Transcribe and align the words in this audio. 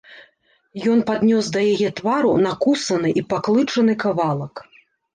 Ён 0.93 1.03
паднёс 1.09 1.51
да 1.59 1.67
яе 1.75 1.93
твару 2.01 2.33
накусаны 2.49 3.09
і 3.23 3.27
паклычаны 3.37 3.93
кавалак. 4.09 4.69